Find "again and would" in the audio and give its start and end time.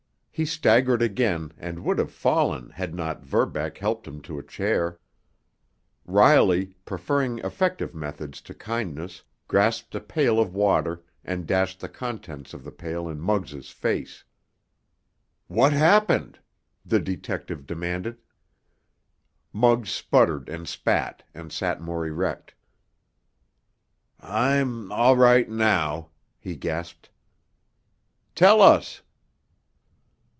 1.03-1.99